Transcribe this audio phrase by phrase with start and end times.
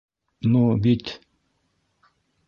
[0.53, 1.11] Ну бит...